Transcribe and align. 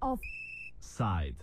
Offside. 0.00 1.36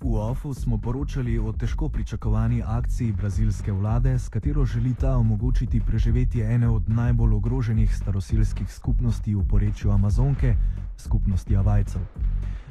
V 0.00 0.16
OFU 0.16 0.54
smo 0.54 0.78
poročali 0.78 1.38
o 1.38 1.52
težko 1.52 1.88
pričakovani 1.88 2.62
akciji 2.66 3.12
brazilske 3.12 3.72
vlade, 3.72 4.18
s 4.18 4.28
katero 4.28 4.64
želi 4.64 4.94
ta 4.94 5.16
omogočiti 5.16 5.80
preživetje 5.86 6.54
ene 6.54 6.68
od 6.68 6.88
najbolj 6.88 7.34
ogroženih 7.34 7.96
staroseljskih 7.96 8.72
skupnosti 8.72 9.34
v 9.34 9.44
porečju 9.48 9.90
Amazonke, 9.90 10.56
skupnosti 10.96 11.56
Avajcev. 11.56 12.00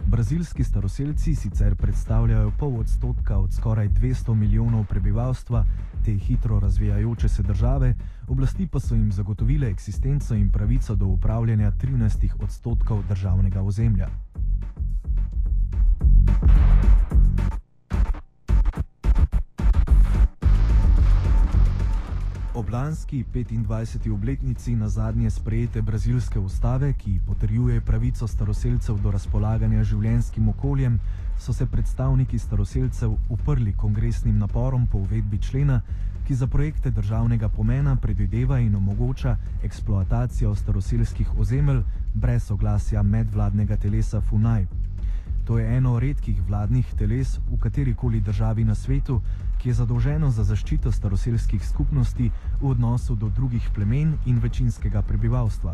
Brazilski 0.09 0.63
staroseljci 0.63 1.35
sicer 1.35 1.75
predstavljajo 1.75 2.51
pol 2.59 2.79
odstotka 2.79 3.37
od 3.37 3.53
skoraj 3.53 3.89
200 3.89 4.33
milijonov 4.33 4.85
prebivalstva 4.85 5.65
te 6.05 6.11
hitro 6.11 6.59
razvijajoče 6.59 7.29
se 7.29 7.43
države, 7.43 7.95
oblasti 8.27 8.67
pa 8.67 8.79
so 8.79 8.95
jim 8.95 9.11
zagotovile 9.11 9.69
eksistenco 9.69 10.35
in 10.35 10.49
pravico 10.49 10.95
do 10.95 11.05
upravljanja 11.05 11.71
13 11.71 12.29
odstotkov 12.43 13.03
državnega 13.09 13.61
ozemlja. 13.61 14.09
Ob 22.69 22.73
lanski 22.73 23.25
25. 23.33 24.13
obletnici 24.13 24.75
na 24.75 24.89
zadnje 24.89 25.29
sprejete 25.29 25.81
brazilske 25.81 26.39
ustave, 26.39 26.93
ki 26.93 27.19
potrjuje 27.27 27.81
pravico 27.81 28.27
staroseljcev 28.27 28.99
do 29.01 29.11
razpolaganja 29.11 29.83
življenskim 29.83 30.49
okoljem, 30.49 30.99
so 31.39 31.53
se 31.53 31.65
predstavniki 31.65 32.39
staroseljcev 32.39 33.15
uprli 33.29 33.73
kongresnim 33.73 34.37
naporom 34.37 34.87
po 34.87 34.97
uvedbi 34.97 35.37
člena, 35.37 35.81
ki 36.27 36.35
za 36.35 36.47
projekte 36.47 36.91
državnega 36.91 37.49
pomena 37.49 37.95
predvideva 37.95 38.59
in 38.59 38.75
omogoča 38.75 39.37
eksploatacijo 39.63 40.55
staroseljskih 40.55 41.39
ozemelj 41.39 41.81
brez 42.13 42.43
soglasja 42.43 43.03
medvladnega 43.03 43.77
telesa 43.77 44.21
FUNAI. 44.21 44.65
To 45.49 45.57
je 45.57 45.77
eno 45.77 45.99
redkih 45.99 46.37
vladnih 46.45 46.85
teles 46.93 47.39
v 47.49 47.57
kateri 47.57 47.95
koli 47.97 48.19
državi 48.21 48.63
na 48.63 48.75
svetu, 48.75 49.15
ki 49.57 49.69
je 49.69 49.73
zadolženo 49.73 50.29
za 50.29 50.43
zaščito 50.45 50.91
staroseljskih 50.93 51.63
skupnosti 51.65 52.27
v 52.61 52.67
odnosu 52.69 53.15
do 53.15 53.31
drugih 53.33 53.69
plemen 53.73 54.11
in 54.29 54.37
večinskega 54.43 55.01
prebivalstva. 55.01 55.73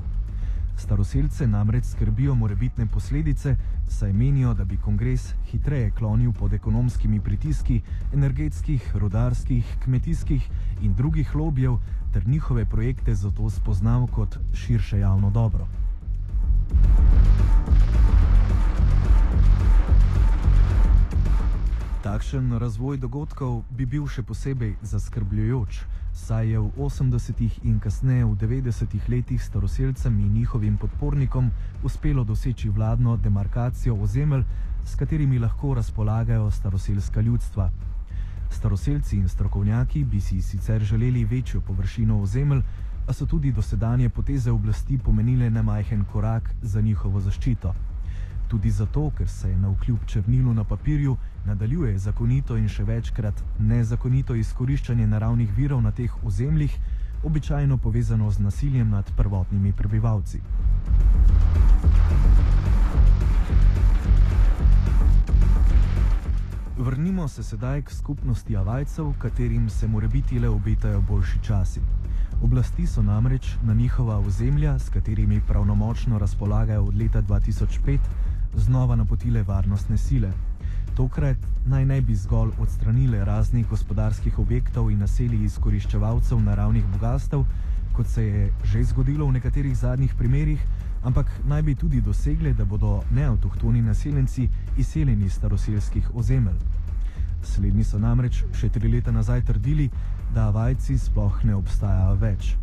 Staroseljce 0.79 1.47
namreč 1.47 1.91
skrbijo 1.91 2.35
morebitne 2.35 2.85
posledice, 2.87 3.57
saj 3.89 4.13
menijo, 4.13 4.53
da 4.53 4.63
bi 4.63 4.77
kongres 4.77 5.33
hitreje 5.51 5.91
klonil 5.91 6.31
pod 6.31 6.53
ekonomskimi 6.53 7.19
pritiski 7.19 7.81
energetskih, 8.13 8.95
rodarskih, 8.95 9.75
kmetijskih 9.83 10.49
in 10.81 10.95
drugih 10.95 11.35
lobijev 11.35 11.75
ter 12.13 12.27
njihove 12.27 12.65
projekte 12.65 13.15
zato 13.15 13.49
spoznal 13.49 14.07
kot 14.07 14.39
širše 14.53 14.99
javno 14.99 15.29
dobro. 15.29 15.67
Takšen 22.05 22.53
razvoj 22.61 22.99
dogodkov 23.01 23.63
bi 23.73 23.85
bil 23.89 24.03
še 24.05 24.21
posebej 24.21 24.75
zaskrbljujoč, 24.85 25.79
saj 26.13 26.51
je 26.53 26.59
v 26.61 26.69
80. 26.77 27.39
in 27.65 27.79
kasneje 27.81 28.27
v 28.29 28.35
90. 28.43 28.93
letih 29.09 29.41
staroseljcem 29.41 30.19
in 30.21 30.35
njihovim 30.37 30.75
podpornikom 30.77 31.49
uspelo 31.81 32.23
doseči 32.23 32.69
vladno 32.69 33.15
demarkacijo 33.17 33.97
ozemelj, 33.97 34.45
s 34.85 34.93
katerimi 34.93 35.41
lahko 35.41 35.73
razpolagajo 35.73 36.51
staroseljska 36.51 37.25
ljudstva. 37.25 37.71
Staroseljci 38.53 39.17
in 39.17 39.25
strokovnjaki 39.25 40.03
bi 40.03 40.21
si 40.21 40.41
sicer 40.41 40.85
želeli 40.85 41.25
večjo 41.25 41.61
površino 41.61 42.21
ozemelj, 42.21 42.61
a 43.07 43.13
so 43.13 43.25
tudi 43.25 43.51
dosedanje 43.51 44.09
poteze 44.09 44.51
oblasti 44.51 45.01
pomenile 45.01 45.49
nemajhen 45.49 46.05
korak 46.05 46.53
za 46.61 46.81
njihovo 46.81 47.19
zaščito. 47.19 47.73
Tudi 48.55 48.71
zato, 48.71 49.11
ker 49.17 49.27
se 49.27 49.49
je 49.49 49.57
na 49.57 49.67
vkljub 49.69 50.05
črnilu 50.05 50.53
na 50.53 50.63
papirju 50.63 51.17
nadaljuje 51.45 51.97
zakonito 51.99 52.55
in 52.57 52.69
še 52.71 52.85
večkrat 52.87 53.41
nezakonito 53.59 54.35
izkoriščanje 54.39 55.07
naravnih 55.11 55.51
virov 55.57 55.81
na 55.83 55.91
teh 55.91 56.13
ozemljih, 56.23 56.77
običajno 57.27 57.77
povezano 57.77 58.31
z 58.31 58.39
nasiljem 58.39 58.89
nad 58.89 59.11
prvotnimi 59.17 59.73
prebivalci. 59.73 60.39
Vrnimo 66.77 67.27
se 67.27 67.43
sedaj 67.43 67.81
k 67.81 67.91
skupnosti 67.91 68.55
Avajcev, 68.55 69.11
katerim 69.19 69.69
se 69.69 69.87
more 69.87 70.07
biti 70.07 70.39
le 70.39 70.49
obetajo 70.49 71.01
boljši 71.01 71.43
časi. 71.43 71.81
Oblasti 72.43 72.87
so 72.87 73.03
namreč 73.03 73.57
na 73.63 73.73
njihova 73.73 74.19
ozemlja, 74.19 74.79
s 74.79 74.89
katerimi 74.89 75.41
pravnomočno 75.47 76.19
razpolagajo 76.19 76.83
od 76.83 76.95
leta 76.95 77.21
2005, 77.21 77.99
znova 78.57 78.95
napotile 78.95 79.43
varnostne 79.43 79.97
sile. 79.97 80.31
Tokrat 80.95 81.37
naj 81.65 81.85
ne 81.85 82.01
bi 82.01 82.15
zgolj 82.15 82.51
odstranile 82.59 83.25
raznih 83.25 83.67
gospodarskih 83.67 84.39
objektov 84.39 84.91
in 84.91 84.99
naselij 84.99 85.43
izkoriščevalcev 85.45 86.39
naravnih 86.39 86.85
bogastev, 86.93 87.43
kot 87.93 88.07
se 88.07 88.23
je 88.23 88.51
že 88.63 88.83
zgodilo 88.83 89.27
v 89.27 89.31
nekaterih 89.31 89.77
zadnjih 89.77 90.15
primerjih, 90.17 90.65
ampak 91.03 91.31
naj 91.45 91.61
bi 91.61 91.75
tudi 91.75 92.01
dosegle, 92.01 92.53
da 92.53 92.65
bodo 92.65 93.03
neautohtoni 93.11 93.81
naseljenci 93.81 94.49
izseljeni 94.77 95.25
iz 95.25 95.33
staroseljskih 95.33 96.15
ozemelj. 96.15 96.59
Slednji 97.43 97.83
so 97.83 97.99
namreč 97.99 98.43
še 98.53 98.69
tri 98.69 98.91
leta 98.91 99.11
nazaj 99.11 99.41
trdili, 99.41 99.89
da 100.33 100.49
vajci 100.49 100.97
sploh 100.97 101.43
ne 101.43 101.55
obstajajo 101.55 102.15
več. 102.15 102.55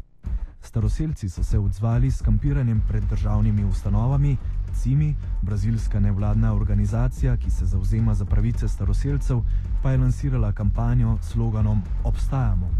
Staroseljci 0.62 1.28
so 1.28 1.42
se 1.42 1.58
odzvali 1.58 2.10
s 2.10 2.22
kampiranjem 2.22 2.82
pred 2.88 3.02
državnimi 3.10 3.64
ustanovami, 3.64 4.36
CIMI, 4.74 5.14
brazilska 5.42 6.00
nevladna 6.00 6.54
organizacija, 6.54 7.36
ki 7.36 7.50
se 7.50 7.66
zauzema 7.66 8.14
za 8.14 8.24
pravice 8.24 8.68
staroseljcev, 8.68 9.40
pa 9.82 9.90
je 9.90 9.98
lansirala 9.98 10.52
kampanjo 10.52 11.18
s 11.22 11.32
sloganom 11.32 11.82
Obstajamo. 12.04 12.70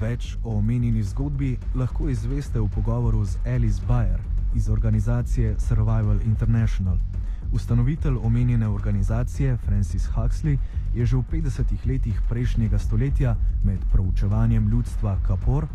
Več 0.00 0.36
o 0.44 0.56
omenjeni 0.58 1.02
zgodbi 1.02 1.58
lahko 1.74 2.08
izveste 2.08 2.60
v 2.60 2.68
pogovoru 2.74 3.24
z 3.24 3.36
Alice 3.46 3.82
Bayer 3.88 4.20
iz 4.54 4.68
organizacije 4.68 5.54
Survival 5.58 6.20
International. 6.24 7.09
Ustanovitelj 7.52 8.16
omenjene 8.22 8.68
organizacije 8.68 9.56
Francis 9.56 10.08
Huxley 10.14 10.58
je 10.94 11.06
že 11.06 11.16
v 11.16 11.22
50 11.30 11.86
letih 11.86 12.22
prejšnjega 12.28 12.78
stoletja 12.78 13.36
med 13.64 13.78
proučevanjem 13.92 14.68
ljudstva 14.68 15.16
Kapor 15.26 15.66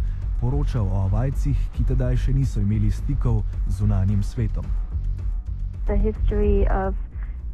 poročal 0.42 0.88
o 0.88 1.02
Avajcih, 1.08 1.58
ki 1.76 1.84
tedaj 1.84 2.16
še 2.16 2.34
niso 2.34 2.60
imeli 2.60 2.92
stikov 2.92 3.44
z 3.68 3.80
zunanjim 3.80 4.24
svetom. 4.24 4.64
The 5.88 5.98
history 5.98 6.68
of 6.68 6.96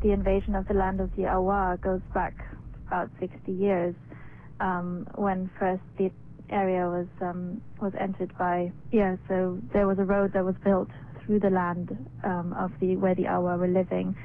the 0.01 0.13
invasion 0.13 0.55
of 0.55 0.65
the 0.67 0.73
land 0.73 0.99
of 0.99 1.09
the 1.15 1.25
Awa 1.25 1.77
goes 1.81 2.01
back 2.13 2.33
about 2.87 3.09
60 3.19 3.51
years 3.51 3.95
um, 4.59 5.07
when 5.15 5.49
first 5.59 5.83
the 5.97 6.11
area 6.49 6.85
was 6.85 7.07
um, 7.21 7.61
was 7.79 7.93
entered 7.97 8.31
by 8.37 8.71
yeah 8.91 9.15
so 9.27 9.57
there 9.73 9.87
was 9.87 9.97
a 9.99 10.05
road 10.05 10.33
that 10.33 10.43
was 10.43 10.55
built 10.63 10.89
through 11.25 11.39
the 11.39 11.49
land 11.49 11.95
um, 12.23 12.53
of 12.57 12.71
the 12.79 12.95
where 12.95 13.15
the 13.15 13.27
Awa 13.27 13.57
were 13.57 13.67
living, 13.67 14.15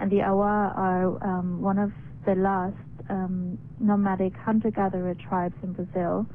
and 0.00 0.10
the 0.10 0.22
Awa 0.22 0.72
are 0.76 1.24
um, 1.24 1.60
one 1.60 1.78
of 1.78 1.92
the 2.26 2.34
last 2.34 2.76
um, 3.08 3.58
nomadic 3.78 4.34
hunter-gatherer 4.36 5.14
tribes 5.28 5.54
in 5.62 5.72
Brazil. 5.72 6.26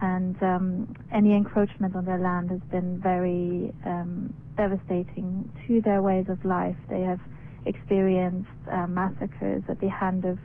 And 0.00 0.40
um, 0.42 0.94
any 1.12 1.34
encroachment 1.34 1.96
on 1.96 2.04
their 2.04 2.18
land 2.18 2.50
has 2.50 2.60
been 2.70 3.00
very 3.00 3.72
um, 3.84 4.32
devastating 4.56 5.50
to 5.66 5.80
their 5.82 6.02
ways 6.02 6.26
of 6.28 6.44
life. 6.44 6.76
They 6.88 7.00
have 7.00 7.20
experienced 7.66 8.48
uh, 8.70 8.86
massacres 8.86 9.64
at 9.68 9.80
the 9.80 9.88
hand 9.88 10.24
of 10.24 10.38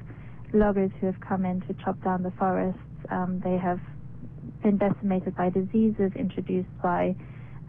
loggers 0.54 0.92
who 1.00 1.06
have 1.06 1.20
come 1.20 1.46
in 1.46 1.62
to 1.62 1.74
chop 1.84 2.04
down 2.04 2.24
the 2.24 2.32
forests. 2.32 2.80
They 3.44 3.58
have 3.58 3.80
been 4.64 4.78
decimated 4.78 5.36
by 5.36 5.50
diseases 5.50 6.12
introduced 6.16 6.70
by 6.82 7.16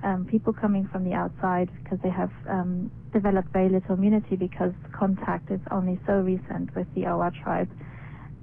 um, 0.04 0.26
people 0.30 0.52
coming 0.52 0.88
from 0.92 1.04
the 1.04 1.14
outside 1.14 1.70
because 1.82 1.98
they 2.02 2.10
have 2.10 2.30
um, 2.48 2.90
developed 3.12 3.48
very 3.52 3.68
little 3.68 3.94
immunity 3.94 4.36
because 4.36 4.72
contact 4.92 5.50
is 5.50 5.60
only 5.70 5.98
so 6.06 6.14
recent 6.20 6.74
with 6.76 6.86
the 6.94 7.06
Awa 7.06 7.32
tribe. 7.42 7.70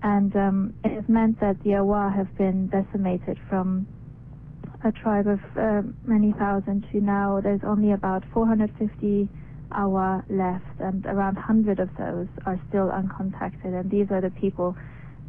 And 0.03 0.35
um, 0.35 0.73
it 0.83 0.91
has 0.91 1.03
meant 1.07 1.39
that 1.39 1.61
the 1.63 1.75
Awa 1.75 2.11
have 2.15 2.35
been 2.37 2.67
decimated 2.67 3.37
from 3.47 3.87
a 4.83 4.91
tribe 4.91 5.27
of 5.27 5.39
uh, 5.55 5.81
many 6.05 6.33
thousand 6.33 6.87
to 6.91 6.99
now 6.99 7.39
there's 7.41 7.61
only 7.63 7.91
about 7.91 8.23
450 8.33 9.29
Awa 9.73 10.23
left, 10.29 10.79
and 10.79 11.05
around 11.05 11.35
100 11.35 11.79
of 11.79 11.89
those 11.97 12.27
are 12.45 12.59
still 12.67 12.89
uncontacted. 12.89 13.79
And 13.79 13.89
these 13.89 14.07
are 14.09 14.19
the 14.19 14.31
people 14.31 14.75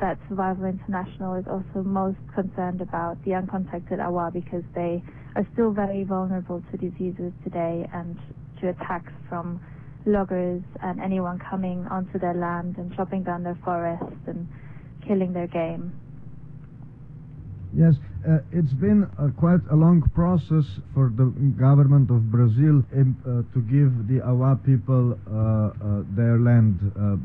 that 0.00 0.18
Survival 0.28 0.64
International 0.64 1.34
is 1.34 1.44
also 1.46 1.86
most 1.86 2.18
concerned 2.34 2.80
about 2.80 3.22
the 3.24 3.32
uncontacted 3.32 4.00
Awa 4.00 4.30
because 4.32 4.64
they 4.74 5.02
are 5.34 5.46
still 5.52 5.72
very 5.72 6.04
vulnerable 6.04 6.62
to 6.70 6.76
diseases 6.76 7.32
today 7.44 7.88
and 7.92 8.18
to 8.60 8.68
attacks 8.68 9.12
from 9.28 9.60
loggers 10.04 10.62
and 10.82 11.00
anyone 11.00 11.38
coming 11.38 11.86
onto 11.90 12.18
their 12.18 12.34
land 12.34 12.76
and 12.78 12.94
chopping 12.94 13.22
down 13.22 13.42
their 13.42 13.58
forests 13.64 14.26
and 14.26 14.48
killing 15.06 15.32
their 15.32 15.46
game. 15.46 15.92
Yes, 17.74 17.94
uh, 18.28 18.38
it's 18.52 18.72
been 18.74 19.08
uh, 19.18 19.28
quite 19.40 19.60
a 19.70 19.74
long 19.74 20.02
process 20.14 20.68
for 20.92 21.10
the 21.16 21.32
government 21.56 22.10
of 22.10 22.30
Brazil 22.30 22.84
in, 22.92 23.16
uh, 23.24 23.40
to 23.54 23.60
give 23.64 23.90
the 24.12 24.20
Awa 24.20 24.60
people 24.60 25.16
uh, 25.16 25.72
uh, 25.72 26.04
their 26.12 26.38
land 26.38 26.78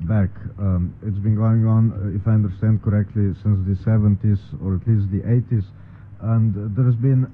back. 0.08 0.32
Um, 0.58 0.96
it's 1.04 1.20
been 1.20 1.36
going 1.36 1.68
on, 1.68 2.16
if 2.16 2.26
I 2.26 2.32
understand 2.32 2.82
correctly, 2.82 3.36
since 3.44 3.60
the 3.68 3.76
70s 3.84 4.40
or 4.64 4.80
at 4.80 4.88
least 4.88 5.12
the 5.12 5.22
80s, 5.28 5.68
and 6.22 6.56
there's 6.76 6.96
been 6.96 7.28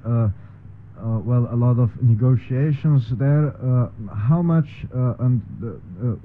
Uh, 1.04 1.20
well 1.20 1.50
a 1.52 1.56
lot 1.56 1.78
of 1.78 1.92
negotiations 2.02 3.04
there. 3.20 3.54
Uh, 3.62 3.90
how 4.16 4.42
much 4.42 4.70
uh, 4.96 5.16
and 5.20 5.42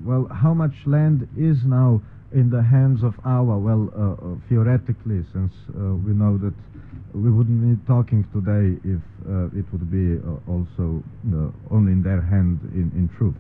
well 0.05 0.29
how 0.33 0.55
much 0.55 0.75
land 0.87 1.27
is 1.37 1.65
now 1.65 2.01
in 2.33 2.49
the 2.49 2.63
hands 2.63 3.03
of 3.03 3.15
Awa? 3.25 3.59
Well, 3.59 4.39
theoretically, 4.49 5.25
since 5.33 5.53
we 5.75 6.13
know 6.13 6.39
that 6.39 6.55
we 7.15 7.31
wouldn't 7.31 7.63
be 7.65 7.87
talking 7.87 8.23
today 8.33 8.79
if 8.85 9.01
uh, 9.27 9.59
it 9.59 9.65
would 9.73 9.91
be 9.91 10.21
uh, 10.21 10.39
also 10.47 11.03
uh, 11.35 11.75
only 11.75 11.93
in 11.93 12.03
their 12.03 12.21
hand 12.21 12.61
in, 12.75 12.93
in 12.95 13.11
truth. 13.17 13.35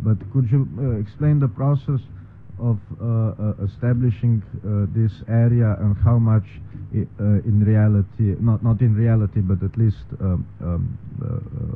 but 0.00 0.16
could 0.32 0.50
you 0.50 0.66
explain 1.00 1.38
the 1.38 1.48
process 1.48 2.00
of 2.58 2.78
establishing 3.62 4.42
this 4.94 5.12
area 5.28 5.76
and 5.80 5.96
how 6.04 6.18
much 6.18 6.44
in 6.92 7.64
reality, 7.66 8.36
not, 8.40 8.62
not 8.62 8.80
in 8.80 8.94
reality, 8.94 9.40
but 9.40 9.62
at 9.62 9.76
least 9.76 10.04
um, 10.20 10.46
um, 10.62 10.98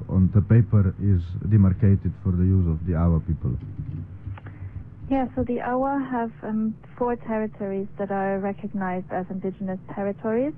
on 0.08 0.30
the 0.34 0.40
paper 0.42 0.94
is 1.02 1.22
demarcated 1.50 2.12
for 2.22 2.32
the 2.32 2.44
use 2.44 2.66
of 2.68 2.84
the 2.86 2.94
Awa 2.94 3.20
people? 3.20 3.52
Yeah, 5.10 5.26
so 5.34 5.42
the 5.42 5.60
Awa 5.62 6.06
have 6.10 6.30
um, 6.42 6.76
four 6.96 7.16
territories 7.16 7.88
that 7.98 8.10
are 8.10 8.38
recognized 8.38 9.10
as 9.10 9.26
indigenous 9.30 9.80
territories. 9.94 10.52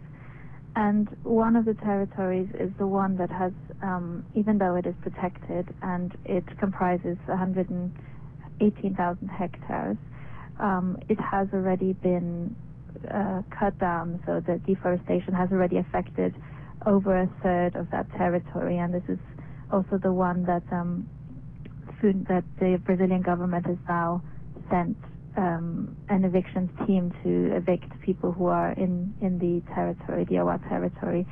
And 0.76 1.08
one 1.22 1.56
of 1.56 1.64
the 1.64 1.74
territories 1.74 2.48
is 2.58 2.70
the 2.78 2.86
one 2.86 3.16
that 3.16 3.30
has, 3.30 3.52
um, 3.82 4.24
even 4.34 4.58
though 4.58 4.76
it 4.76 4.86
is 4.86 4.94
protected 5.02 5.68
and 5.82 6.16
it 6.24 6.44
comprises 6.58 7.16
118,000 7.26 9.28
hectares, 9.28 9.96
um, 10.60 10.98
it 11.08 11.18
has 11.20 11.48
already 11.52 11.94
been 11.94 12.54
uh, 13.12 13.42
cut 13.58 13.78
down, 13.78 14.22
so 14.26 14.40
the 14.40 14.60
deforestation 14.66 15.32
has 15.34 15.50
already 15.50 15.78
affected 15.78 16.34
over 16.86 17.22
a 17.22 17.30
third 17.42 17.76
of 17.76 17.90
that 17.90 18.10
territory, 18.16 18.78
and 18.78 18.92
this 18.92 19.02
is 19.08 19.18
also 19.72 19.98
the 20.02 20.12
one 20.12 20.44
that 20.44 20.62
um, 20.72 21.08
food, 22.00 22.26
that 22.28 22.44
the 22.58 22.80
Brazilian 22.84 23.22
government 23.22 23.66
has 23.66 23.78
now 23.88 24.22
sent 24.70 24.96
um, 25.36 25.96
an 26.08 26.24
evictions 26.24 26.70
team 26.86 27.12
to 27.22 27.56
evict 27.56 27.88
people 28.02 28.32
who 28.32 28.46
are 28.46 28.72
in, 28.72 29.14
in 29.20 29.38
the 29.38 29.62
territory, 29.74 30.24
the 30.28 30.38
Awa 30.38 30.60
territory. 30.68 31.26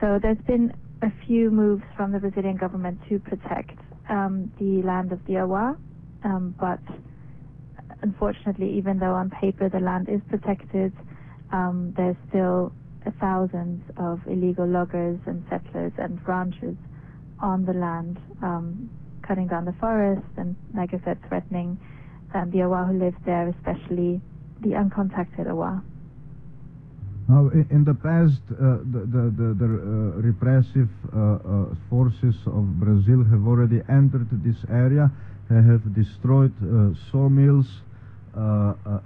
So 0.00 0.18
there's 0.20 0.40
been 0.46 0.72
a 1.02 1.10
few 1.26 1.50
moves 1.50 1.82
from 1.96 2.12
the 2.12 2.18
Brazilian 2.18 2.56
government 2.56 2.98
to 3.08 3.18
protect 3.18 3.78
um, 4.08 4.52
the 4.58 4.82
land 4.86 5.12
of 5.12 5.24
the 5.26 5.38
Awa, 5.38 5.76
um, 6.24 6.54
but 6.60 6.80
unfortunately, 8.02 8.70
even 8.76 8.98
though 8.98 9.14
on 9.14 9.30
paper 9.30 9.68
the 9.68 9.80
land 9.80 10.08
is 10.08 10.20
protected, 10.28 10.92
um, 11.52 11.94
there's 11.96 12.16
still 12.28 12.72
thousands 13.20 13.82
of 13.98 14.20
illegal 14.26 14.66
loggers 14.66 15.18
and 15.26 15.44
settlers 15.48 15.92
and 15.98 16.18
ranchers 16.26 16.76
on 17.40 17.64
the 17.64 17.72
land, 17.72 18.18
um, 18.42 18.90
cutting 19.22 19.46
down 19.46 19.64
the 19.64 19.74
forest 19.74 20.26
and, 20.36 20.56
like 20.74 20.92
I 20.92 21.00
said, 21.04 21.18
threatening 21.28 21.78
um, 22.34 22.50
the 22.50 22.62
Awa 22.62 22.86
who 22.90 22.98
live 22.98 23.14
there, 23.24 23.48
especially 23.48 24.20
the 24.60 24.70
uncontacted 24.70 25.48
Awa. 25.48 25.82
Now, 27.28 27.50
in 27.70 27.84
the 27.84 27.94
past, 27.94 28.40
uh, 28.52 28.78
the, 28.86 29.02
the, 29.02 29.34
the, 29.34 29.48
the 29.58 29.66
uh, 29.66 30.22
repressive 30.22 30.88
uh, 31.12 31.18
uh 31.18 31.74
forces 31.90 32.36
of 32.46 32.78
Brazil 32.78 33.24
have 33.24 33.46
already 33.46 33.82
entered 33.88 34.28
this 34.44 34.56
area, 34.70 35.10
They 35.48 35.62
have 35.62 35.94
destroyed 35.94 36.52
uh, 36.58 36.90
sawmills, 37.10 37.66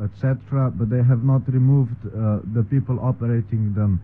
etc., 0.02 0.72
but 0.74 0.90
they 0.90 1.02
have 1.02 1.22
not 1.24 1.42
removed 1.52 1.96
the 2.02 2.66
people 2.70 2.98
operating 3.00 3.74
them 3.74 4.00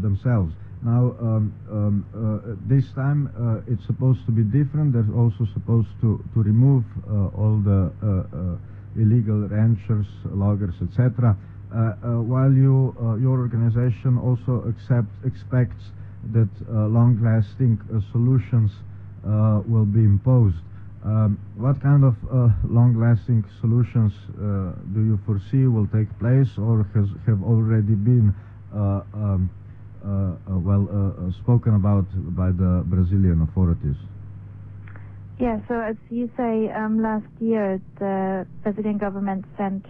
themselves. 0.00 0.52
Now, 0.84 1.14
um, 1.20 1.54
um, 1.70 2.04
uh, 2.10 2.58
this 2.66 2.90
time 2.94 3.30
uh, 3.38 3.72
it's 3.72 3.86
supposed 3.86 4.26
to 4.26 4.32
be 4.32 4.42
different. 4.42 4.92
They're 4.92 5.14
also 5.14 5.46
supposed 5.54 5.88
to, 6.00 6.18
to 6.34 6.42
remove 6.42 6.82
uh, 7.06 7.38
all 7.38 7.62
the 7.62 7.92
uh, 8.02 8.06
uh, 8.34 9.00
illegal 9.00 9.46
ranchers, 9.46 10.06
loggers, 10.26 10.74
etc. 10.82 11.36
Uh, 11.72 11.92
while 12.26 12.52
you, 12.52 12.94
your 13.22 13.38
organization 13.38 14.18
also 14.18 14.66
accept, 14.68 15.06
expects 15.24 15.84
that 16.32 16.50
long-lasting 16.68 17.78
solutions 18.10 18.72
will 19.24 19.86
be 19.86 20.00
imposed. 20.00 20.58
Um, 21.04 21.38
what 21.56 21.82
kind 21.82 22.04
of 22.04 22.14
long-lasting 22.62 23.44
solutions 23.60 24.12
do 24.94 25.00
you 25.02 25.18
foresee 25.26 25.66
will 25.66 25.88
take 25.88 26.06
place 26.18 26.56
or 26.56 26.86
has, 26.94 27.08
have 27.26 27.42
already 27.42 27.94
been 27.94 28.34
um, 28.72 29.50
uh, 30.04 30.34
uh, 30.50 30.58
well 30.58 30.88
uh, 30.90 31.30
spoken 31.44 31.76
about 31.76 32.06
by 32.34 32.50
the 32.50 32.82
Brazilian 32.86 33.42
authorities. 33.42 33.94
Yeah, 35.38 35.60
so 35.68 35.78
as 35.78 35.94
you 36.10 36.28
say, 36.36 36.70
um, 36.74 37.00
last 37.00 37.26
year 37.38 37.80
the 38.00 38.44
Brazilian 38.64 38.98
government 38.98 39.44
sent 39.56 39.86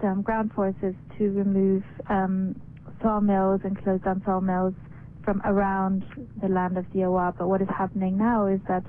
some 0.00 0.22
ground 0.22 0.52
forces 0.52 0.96
to 1.16 1.30
remove 1.30 1.84
um, 2.08 2.60
sawmills 3.00 3.60
and 3.62 3.80
close 3.84 4.00
down 4.00 4.20
sawmills 4.24 4.74
from 5.22 5.40
around 5.44 6.04
the 6.42 6.48
land 6.48 6.76
of 6.76 6.86
the. 6.92 7.02
But 7.38 7.48
what 7.48 7.62
is 7.62 7.68
happening 7.68 8.18
now 8.18 8.46
is 8.46 8.58
that 8.66 8.82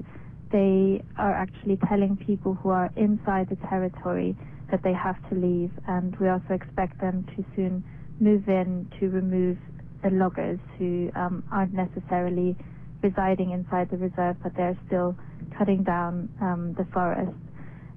they 0.51 1.03
are 1.17 1.33
actually 1.33 1.77
telling 1.87 2.17
people 2.17 2.55
who 2.55 2.69
are 2.69 2.89
inside 2.95 3.49
the 3.49 3.55
territory 3.67 4.35
that 4.69 4.83
they 4.83 4.93
have 4.93 5.17
to 5.29 5.35
leave, 5.35 5.71
and 5.87 6.15
we 6.19 6.29
also 6.29 6.53
expect 6.53 6.99
them 7.01 7.25
to 7.35 7.45
soon 7.55 7.83
move 8.19 8.47
in 8.47 8.89
to 8.99 9.09
remove 9.09 9.57
the 10.03 10.09
loggers 10.09 10.59
who 10.77 11.11
um, 11.15 11.43
aren't 11.51 11.73
necessarily 11.73 12.55
residing 13.01 13.51
inside 13.51 13.89
the 13.89 13.97
reserve, 13.97 14.35
but 14.43 14.55
they're 14.55 14.77
still 14.87 15.15
cutting 15.57 15.83
down 15.83 16.29
um, 16.41 16.73
the 16.77 16.85
forest, 16.93 17.35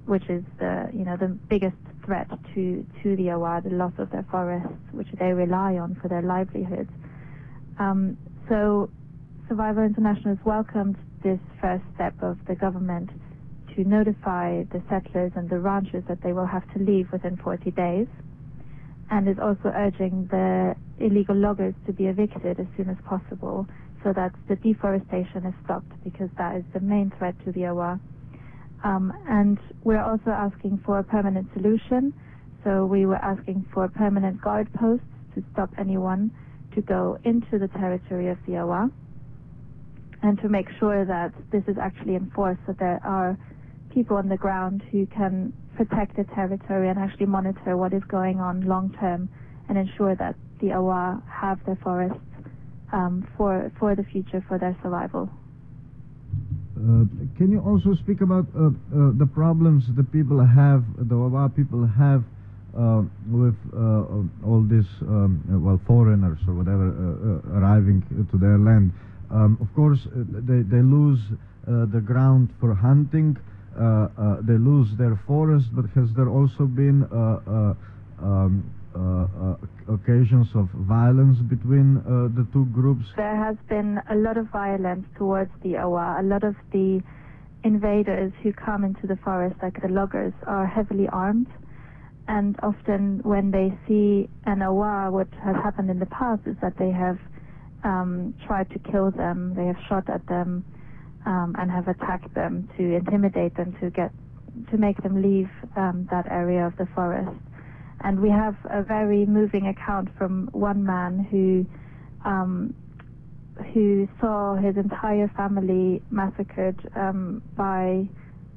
which 0.05 0.27
is 0.29 0.43
the 0.59 0.89
you 0.93 1.05
know 1.05 1.15
the 1.17 1.27
biggest 1.49 1.77
threat 2.05 2.27
to 2.53 2.85
to 3.03 3.15
the 3.15 3.31
Awa, 3.31 3.61
the 3.63 3.71
loss 3.71 3.93
of 3.97 4.09
their 4.11 4.25
forests, 4.29 4.69
which 4.91 5.07
they 5.19 5.31
rely 5.31 5.77
on 5.77 5.95
for 6.01 6.07
their 6.07 6.21
livelihoods. 6.21 6.91
Um, 7.79 8.17
so, 8.49 8.89
Survival 9.47 9.83
International 9.83 10.35
has 10.35 10.45
welcomed 10.45 10.97
this 11.25 11.39
first 11.59 11.83
step 11.95 12.13
of 12.21 12.37
the 12.47 12.53
government 12.53 13.09
to 13.75 13.83
notify 13.83 14.61
the 14.71 14.81
settlers 14.87 15.31
and 15.35 15.49
the 15.49 15.57
ranchers 15.59 16.03
that 16.07 16.21
they 16.21 16.31
will 16.31 16.45
have 16.45 16.61
to 16.73 16.79
leave 16.79 17.11
within 17.11 17.35
40 17.37 17.71
days 17.71 18.07
and 19.09 19.27
is 19.27 19.37
also 19.41 19.73
urging 19.73 20.27
the 20.29 20.75
illegal 20.99 21.35
loggers 21.35 21.73
to 21.87 21.93
be 21.93 22.05
evicted 22.05 22.59
as 22.59 22.67
soon 22.77 22.89
as 22.89 22.97
possible 23.09 23.65
so 24.03 24.13
that 24.13 24.33
the 24.47 24.55
deforestation 24.57 25.47
is 25.47 25.53
stopped 25.63 25.91
because 26.03 26.29
that 26.37 26.57
is 26.57 26.63
the 26.75 26.79
main 26.79 27.11
threat 27.17 27.33
to 27.43 27.51
the 27.51 27.65
Awa. 27.65 27.99
Um, 28.83 29.11
and 29.27 29.57
we're 29.83 30.03
also 30.03 30.29
asking 30.29 30.81
for 30.85 30.99
a 30.99 31.03
permanent 31.03 31.47
solution. 31.53 32.13
So 32.63 32.85
we 32.85 33.07
were 33.07 33.17
asking 33.17 33.65
for 33.73 33.87
permanent 33.87 34.39
guard 34.41 34.71
posts 34.73 35.05
to 35.33 35.43
stop 35.53 35.71
anyone 35.79 36.29
to 36.75 36.81
go 36.81 37.17
into 37.23 37.57
the 37.57 37.67
territory 37.69 38.29
of 38.29 38.37
the 38.45 38.57
Awa 38.57 38.91
and 40.25 40.41
to 40.41 40.49
make 40.49 40.67
sure 40.79 41.05
that 41.05 41.31
this 41.51 41.63
is 41.67 41.77
actually 41.77 42.15
enforced, 42.15 42.61
that 42.67 42.79
there 42.79 42.99
are 43.03 43.37
people 43.93 44.17
on 44.17 44.27
the 44.27 44.37
ground 44.37 44.83
who 44.91 45.05
can 45.05 45.53
protect 45.75 46.15
the 46.15 46.23
territory 46.35 46.89
and 46.89 46.97
actually 46.97 47.27
monitor 47.27 47.77
what 47.77 47.93
is 47.93 48.03
going 48.07 48.39
on 48.39 48.61
long 48.61 48.95
term 48.99 49.29
and 49.69 49.77
ensure 49.77 50.15
that 50.15 50.35
the 50.61 50.73
Awa 50.73 51.21
have 51.29 51.63
their 51.65 51.77
forests 51.83 52.17
um, 52.91 53.27
for 53.37 53.71
for 53.79 53.95
the 53.95 54.03
future 54.03 54.43
for 54.47 54.57
their 54.57 54.75
survival. 54.81 55.29
Uh, 56.75 57.05
can 57.37 57.49
you 57.51 57.59
also 57.59 57.93
speak 57.95 58.21
about 58.21 58.45
uh, 58.55 58.67
uh, 58.67 59.11
the 59.17 59.29
problems 59.33 59.83
the 59.95 60.03
people 60.03 60.43
have, 60.43 60.83
the 60.97 61.15
Awa 61.15 61.49
people 61.49 61.85
have 61.85 62.23
uh, 62.75 63.01
with 63.31 63.55
uh, 63.73 64.45
all 64.45 64.61
these, 64.69 64.89
um, 65.01 65.41
well, 65.63 65.79
foreigners 65.87 66.37
or 66.47 66.53
whatever 66.53 66.89
uh, 66.91 67.57
arriving 67.57 68.03
to 68.31 68.37
their 68.37 68.57
land? 68.57 68.91
Um, 69.31 69.57
of 69.61 69.73
course, 69.75 69.99
they, 70.13 70.61
they 70.61 70.81
lose 70.81 71.19
the 71.65 72.01
ground 72.05 72.49
for 72.59 72.73
hunting. 72.73 73.37
Uh, 73.75 74.07
uh, 74.17 74.37
they 74.41 74.57
lose 74.57 74.87
their 74.97 75.19
forest, 75.27 75.67
but 75.73 75.85
has 75.95 76.07
there 76.15 76.29
also 76.29 76.65
been 76.65 77.03
uh, 77.11 77.73
um, 78.23 78.63
uh, 78.95 79.27
uh, 79.51 79.93
occasions 79.93 80.47
of 80.55 80.69
violence 80.87 81.37
between 81.49 81.97
uh, 81.97 82.31
the 82.33 82.47
two 82.53 82.63
groups? 82.67 83.03
There 83.17 83.35
has 83.35 83.57
been 83.67 83.99
a 84.09 84.15
lot 84.15 84.37
of 84.37 84.47
violence 84.47 85.05
towards 85.17 85.51
the 85.63 85.75
Awa. 85.75 86.17
A 86.21 86.23
lot 86.23 86.45
of 86.45 86.55
the 86.71 87.03
invaders 87.65 88.31
who 88.41 88.53
come 88.53 88.85
into 88.85 89.05
the 89.05 89.17
forest, 89.17 89.57
like 89.61 89.81
the 89.81 89.89
loggers, 89.89 90.31
are 90.47 90.65
heavily 90.65 91.09
armed. 91.09 91.47
And 92.29 92.55
often, 92.63 93.19
when 93.23 93.51
they 93.51 93.77
see 93.85 94.29
an 94.45 94.61
Awa, 94.61 95.11
what 95.11 95.27
has 95.43 95.55
happened 95.57 95.89
in 95.89 95.99
the 95.99 96.05
past 96.05 96.43
is 96.45 96.55
that 96.61 96.77
they 96.77 96.91
have 96.91 97.19
um, 97.85 98.33
tried 98.45 98.69
to 98.71 98.79
kill 98.91 99.11
them, 99.11 99.53
they 99.55 99.65
have 99.65 99.77
shot 99.87 100.09
at 100.09 100.25
them, 100.27 100.65
um, 101.25 101.55
and 101.57 101.71
have 101.71 101.87
attacked 101.87 102.33
them 102.33 102.67
to 102.77 102.83
intimidate 102.95 103.55
them 103.55 103.77
to 103.79 103.89
get 103.89 104.11
to 104.71 104.77
make 104.77 105.01
them 105.03 105.21
leave 105.21 105.49
um, 105.75 106.07
that 106.11 106.25
area 106.31 106.65
of 106.65 106.75
the 106.77 106.87
forest. 106.95 107.37
And 108.01 108.21
we 108.21 108.29
have 108.29 108.55
a 108.69 108.83
very 108.83 109.25
moving 109.25 109.67
account 109.67 110.09
from 110.17 110.49
one 110.53 110.83
man 110.83 111.27
who 111.29 111.65
um, 112.27 112.73
who 113.73 114.07
saw 114.19 114.55
his 114.55 114.75
entire 114.75 115.31
family 115.37 116.01
massacred 116.09 116.77
um, 116.95 117.41
by 117.55 118.07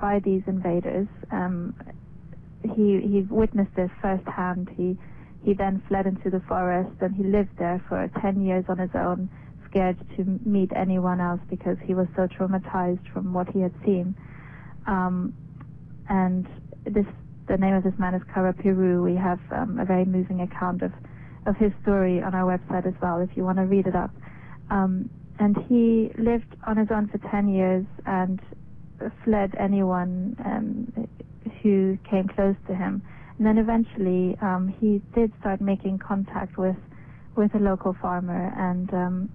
by 0.01 0.21
these 0.25 0.43
invaders. 0.47 1.07
Um, 1.31 1.75
he 2.63 3.01
he 3.03 3.27
witnessed 3.29 3.75
this 3.77 3.91
firsthand. 4.01 4.69
He 4.77 4.97
he 5.45 5.55
then 5.55 5.83
fled 5.89 6.07
into 6.07 6.31
the 6.31 6.41
forest 6.49 6.91
and 7.01 7.15
he 7.15 7.25
lived 7.25 7.57
there 7.59 7.83
for 7.89 8.11
10 8.21 8.45
years 8.45 8.65
on 8.69 8.79
his 8.79 8.91
own, 8.95 9.29
scared 9.71 9.97
to 10.17 10.25
meet 10.45 10.71
anyone 10.75 11.21
else 11.21 11.41
because 11.49 11.77
he 11.85 11.95
was 11.95 12.07
so 12.17 12.27
traumatized 12.27 13.07
from 13.13 13.33
what 13.33 13.49
he 13.51 13.61
had 13.61 13.73
seen. 13.85 14.15
Um, 14.87 15.35
and 16.09 16.47
this 16.85 17.07
the 17.49 17.57
name 17.57 17.75
of 17.75 17.83
this 17.83 17.95
man 17.99 18.15
is 18.15 18.23
Karapiru. 18.35 19.03
We 19.03 19.17
have 19.17 19.41
um, 19.51 19.79
a 19.81 19.85
very 19.85 20.05
moving 20.05 20.43
account 20.43 20.83
of, 20.83 20.93
of 21.47 21.57
his 21.57 21.73
story 21.83 22.23
on 22.23 22.35
our 22.35 22.59
website 22.59 22.87
as 22.87 22.93
well, 23.01 23.21
if 23.21 23.31
you 23.37 23.43
want 23.43 23.57
to 23.57 23.65
read 23.65 23.87
it 23.87 23.97
up. 23.97 24.11
Um, 24.71 25.09
and 25.39 25.57
he 25.67 26.11
lived 26.19 26.55
on 26.67 26.77
his 26.77 26.89
own 26.91 27.09
for 27.09 27.19
10 27.31 27.49
years 27.49 27.87
and 28.05 28.41
fled 29.25 29.55
anyone 29.59 30.37
um, 30.45 31.09
who 31.63 31.97
came 32.09 32.29
close 32.29 32.57
to 32.67 32.75
him. 32.75 33.03
And 33.39 33.47
then 33.47 33.59
eventually 33.59 34.37
um, 34.43 34.75
he 34.81 35.01
did 35.15 35.33
start 35.41 35.61
making 35.61 35.99
contact 35.99 36.59
with 36.59 36.77
with 37.37 37.55
a 37.55 37.59
local 37.59 37.95
farmer, 38.03 38.53
and 38.59 38.93
um, 38.93 39.29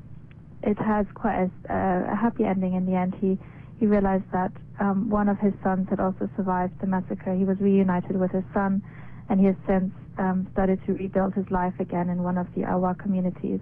it 0.61 0.77
has 0.77 1.05
quite 1.13 1.49
a, 1.69 1.73
a 1.73 2.15
happy 2.15 2.43
ending 2.43 2.73
in 2.73 2.85
the 2.85 2.95
end. 2.95 3.15
He 3.21 3.39
he 3.79 3.87
realized 3.87 4.29
that 4.33 4.51
um, 4.79 5.09
one 5.09 5.29
of 5.29 5.39
his 5.39 5.53
sons 5.63 5.87
had 5.89 5.99
also 5.99 6.29
survived 6.35 6.73
the 6.81 6.87
massacre. 6.87 7.33
He 7.33 7.45
was 7.45 7.57
reunited 7.59 8.19
with 8.19 8.31
his 8.31 8.43
son, 8.53 8.83
and 9.29 9.39
he 9.39 9.45
has 9.47 9.55
since 9.67 9.91
um, 10.17 10.47
started 10.51 10.79
to 10.85 10.93
rebuild 10.93 11.33
his 11.33 11.49
life 11.49 11.73
again 11.79 12.09
in 12.09 12.23
one 12.23 12.37
of 12.37 12.47
the 12.55 12.65
Awa 12.65 12.95
communities. 12.95 13.59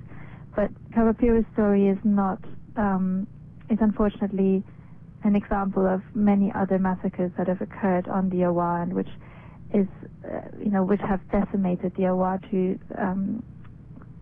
But 0.55 0.69
Karapiru's 0.91 1.45
story 1.53 1.87
is 1.87 1.97
not, 2.03 2.39
um, 2.75 3.27
is 3.69 3.77
unfortunately 3.81 4.63
an 5.23 5.35
example 5.35 5.85
of 5.87 6.01
many 6.13 6.51
other 6.53 6.79
massacres 6.79 7.31
that 7.37 7.47
have 7.47 7.61
occurred 7.61 8.07
on 8.07 8.29
the 8.29 8.45
Awa 8.45 8.81
and 8.81 8.93
which 8.93 9.09
is, 9.73 9.87
you 10.63 10.71
know, 10.71 10.83
which 10.83 11.01
have 11.01 11.21
decimated 11.31 11.93
the 11.97 12.07
Awa 12.07 12.39
to, 12.51 12.79
um, 12.97 13.43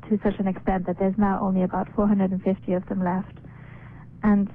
to 0.10 0.20
such 0.24 0.40
an 0.40 0.48
extent 0.48 0.86
that 0.88 0.98
there's 1.00 1.18
now 1.18 1.40
only 1.42 1.64
about 1.64 1.88
450 1.96 2.74
of 2.74 2.86
them 2.88 3.04
left. 3.04 3.38
And 4.24 4.50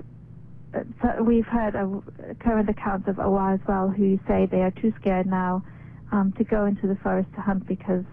so 1.02 1.22
we've 1.22 1.46
heard 1.46 1.76
uh, 1.76 2.34
current 2.40 2.68
accounts 2.68 3.08
of 3.08 3.18
Awa 3.18 3.54
as 3.54 3.60
well 3.68 3.88
who 3.88 4.18
say 4.26 4.46
they 4.50 4.62
are 4.62 4.72
too 4.82 4.92
scared 5.00 5.26
now 5.26 5.62
um, 6.12 6.32
to 6.38 6.44
go 6.44 6.66
into 6.66 6.86
the 6.86 6.96
forest 7.02 7.28
to 7.34 7.40
hunt 7.40 7.66
because 7.66 8.04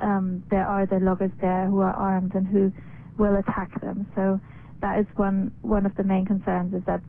um, 0.00 0.42
there 0.50 0.66
are 0.66 0.86
the 0.86 0.98
loggers 1.00 1.32
there 1.40 1.66
who 1.66 1.80
are 1.80 1.94
armed 1.94 2.34
and 2.34 2.46
who 2.46 2.72
will 3.18 3.36
attack 3.36 3.80
them. 3.80 4.06
So 4.14 4.40
that 4.80 4.98
is 4.98 5.06
one 5.16 5.52
one 5.62 5.86
of 5.86 5.94
the 5.96 6.04
main 6.04 6.26
concerns 6.26 6.74
is 6.74 6.82
that 6.86 7.00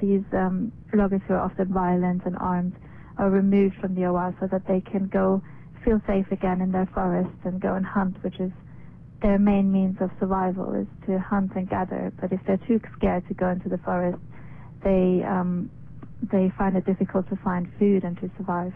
these 0.00 0.22
um, 0.32 0.72
loggers 0.94 1.22
who 1.26 1.34
are 1.34 1.40
often 1.40 1.72
violent 1.72 2.22
and 2.26 2.36
armed 2.38 2.74
are 3.18 3.30
removed 3.30 3.76
from 3.80 3.94
the 3.94 4.04
Awa 4.04 4.34
so 4.40 4.46
that 4.50 4.66
they 4.66 4.80
can 4.80 5.08
go 5.08 5.42
feel 5.84 6.00
safe 6.06 6.26
again 6.30 6.60
in 6.60 6.72
their 6.72 6.88
forests 6.92 7.38
and 7.44 7.60
go 7.60 7.74
and 7.74 7.86
hunt, 7.86 8.16
which 8.22 8.38
is 8.40 8.50
their 9.22 9.38
main 9.38 9.72
means 9.72 9.96
of 10.00 10.10
survival 10.20 10.74
is 10.74 10.86
to 11.06 11.18
hunt 11.18 11.52
and 11.54 11.68
gather. 11.68 12.12
But 12.20 12.32
if 12.32 12.40
they're 12.46 12.60
too 12.66 12.80
scared 12.96 13.26
to 13.28 13.34
go 13.34 13.48
into 13.48 13.68
the 13.68 13.78
forest, 13.78 14.18
they 14.84 15.22
um, 15.26 15.70
they 16.22 16.52
find 16.58 16.76
it 16.76 16.84
difficult 16.84 17.28
to 17.28 17.36
find 17.36 17.70
food 17.78 18.04
and 18.04 18.16
to 18.20 18.30
survive. 18.36 18.72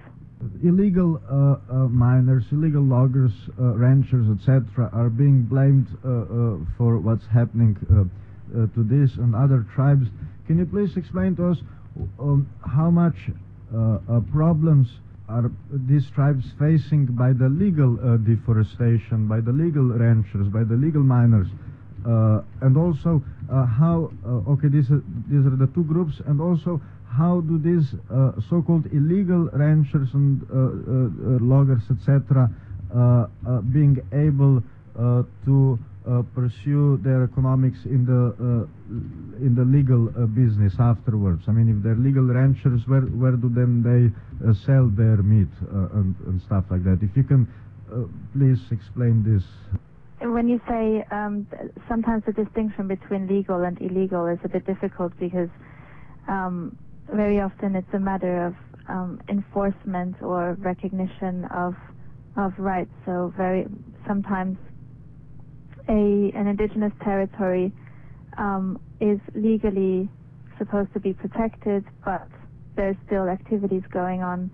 Illegal 0.62 1.20
uh, 1.28 1.56
uh, 1.72 1.88
miners, 1.88 2.44
illegal 2.50 2.82
loggers, 2.82 3.32
uh, 3.58 3.74
ranchers, 3.74 4.26
etc., 4.30 4.88
are 4.92 5.10
being 5.10 5.42
blamed 5.42 5.86
uh, 6.04 6.08
uh, 6.08 6.56
for 6.78 6.98
what's 6.98 7.26
happening 7.26 7.76
uh, 7.90 8.66
to 8.74 8.82
this 8.82 9.16
and 9.16 9.34
other 9.34 9.66
tribes. 9.74 10.06
Can 10.46 10.58
you 10.58 10.64
please 10.64 10.96
explain 10.96 11.36
to 11.36 11.50
us 11.50 11.58
um, 12.18 12.48
how 12.64 12.90
much 12.90 13.14
Uh, 13.72 13.98
uh, 14.08 14.20
problems 14.32 14.88
are 15.28 15.50
these 15.86 16.10
tribes 16.10 16.44
facing 16.58 17.06
by 17.06 17.32
the 17.32 17.48
legal 17.48 17.98
uh, 18.02 18.16
deforestation, 18.16 19.28
by 19.28 19.40
the 19.40 19.52
legal 19.52 19.84
ranchers, 19.84 20.48
by 20.48 20.64
the 20.64 20.74
legal 20.74 21.02
miners? 21.02 21.46
Uh, 22.04 22.40
and 22.62 22.76
also 22.76 23.22
uh, 23.52 23.66
how 23.66 24.10
uh, 24.24 24.50
okay 24.50 24.68
these 24.68 24.90
are, 24.90 25.02
these 25.28 25.44
are 25.44 25.54
the 25.54 25.68
two 25.74 25.84
groups 25.84 26.14
and 26.26 26.40
also 26.40 26.80
how 27.06 27.42
do 27.42 27.58
these 27.58 27.90
so-called 28.48 28.86
illegal 28.92 29.50
ranchers 29.52 30.08
and 30.14 30.40
loggers 31.42 31.82
etc 31.90 32.48
being 33.70 34.00
able 34.14 34.62
to 35.44 35.78
uh, 36.08 36.22
pursue 36.34 36.98
their 37.04 37.24
economics 37.24 37.78
in 37.84 38.06
the 38.06 38.32
uh, 38.40 39.44
in 39.44 39.54
the 39.54 39.64
legal 39.64 40.08
uh, 40.08 40.26
business 40.26 40.72
afterwards. 40.78 41.44
I 41.46 41.52
mean, 41.52 41.68
if 41.68 41.82
they're 41.82 41.94
legal 41.94 42.24
ranchers, 42.24 42.80
where 42.86 43.02
where 43.02 43.36
do 43.36 43.48
then 43.48 43.82
they 43.82 44.08
sell 44.64 44.88
their 44.88 45.22
meat 45.22 45.52
and, 45.70 46.14
and, 46.26 46.40
stuff 46.42 46.64
like 46.70 46.84
that? 46.84 47.00
If 47.02 47.16
you 47.16 47.24
can, 47.24 47.46
please 48.32 48.60
explain 48.70 49.22
this 49.22 49.44
when 50.22 50.48
you 50.48 50.60
say 50.68 51.04
um, 51.10 51.46
sometimes 51.88 52.22
the 52.26 52.32
distinction 52.32 52.86
between 52.88 53.26
legal 53.26 53.62
and 53.62 53.80
illegal 53.80 54.26
is 54.26 54.38
a 54.44 54.48
bit 54.48 54.66
difficult 54.66 55.12
because 55.18 55.48
um, 56.28 56.76
very 57.12 57.40
often 57.40 57.74
it's 57.74 57.92
a 57.94 57.98
matter 57.98 58.46
of 58.46 58.54
um, 58.88 59.20
enforcement 59.28 60.16
or 60.22 60.56
recognition 60.60 61.46
of 61.46 61.74
of 62.36 62.52
rights. 62.58 62.92
So 63.06 63.32
very 63.36 63.66
sometimes 64.06 64.56
a 65.90 66.30
an 66.38 66.46
indigenous 66.46 66.92
territory 67.02 67.72
um, 68.38 68.80
is 69.00 69.18
legally 69.34 70.08
supposed 70.58 70.92
to 70.94 71.00
be 71.00 71.12
protected, 71.12 71.84
but 72.04 72.28
there's 72.76 72.96
still 73.06 73.28
activities 73.28 73.82
going 73.92 74.22
on 74.22 74.50